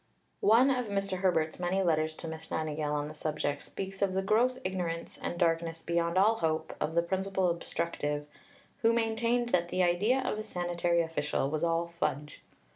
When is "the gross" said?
4.15-4.57